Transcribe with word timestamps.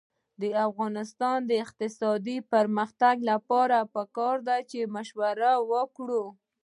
د 0.41 0.43
افغانستان 0.67 1.37
د 1.49 1.51
اقتصادي 1.63 2.37
پرمختګ 2.53 3.15
لپاره 3.31 3.77
پکار 3.95 4.35
ده 4.47 4.57
چې 4.69 4.91
مشوره 4.95 5.51
وکړو. 5.71 6.23